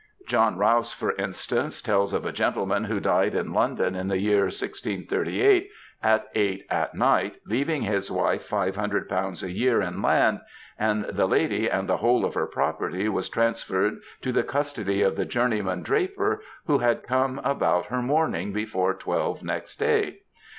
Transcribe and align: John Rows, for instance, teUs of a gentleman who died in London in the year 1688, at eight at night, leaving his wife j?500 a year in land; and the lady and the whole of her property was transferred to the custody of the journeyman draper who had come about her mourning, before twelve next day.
John 0.25 0.57
Rows, 0.57 0.91
for 0.91 1.11
instance, 1.17 1.79
teUs 1.79 2.11
of 2.11 2.25
a 2.25 2.31
gentleman 2.31 2.85
who 2.85 2.99
died 2.99 3.35
in 3.35 3.53
London 3.53 3.93
in 3.95 4.07
the 4.07 4.17
year 4.17 4.45
1688, 4.45 5.69
at 6.01 6.25
eight 6.33 6.65
at 6.71 6.95
night, 6.95 7.35
leaving 7.45 7.83
his 7.83 8.09
wife 8.09 8.49
j?500 8.49 9.43
a 9.43 9.51
year 9.51 9.79
in 9.79 10.01
land; 10.01 10.39
and 10.79 11.03
the 11.05 11.27
lady 11.27 11.69
and 11.69 11.87
the 11.87 11.97
whole 11.97 12.25
of 12.25 12.33
her 12.33 12.47
property 12.47 13.07
was 13.09 13.29
transferred 13.29 13.97
to 14.23 14.31
the 14.31 14.41
custody 14.41 15.03
of 15.03 15.15
the 15.17 15.25
journeyman 15.25 15.83
draper 15.83 16.41
who 16.65 16.79
had 16.79 17.03
come 17.03 17.39
about 17.43 17.85
her 17.85 18.01
mourning, 18.01 18.51
before 18.51 18.95
twelve 18.95 19.43
next 19.43 19.75
day. 19.75 20.21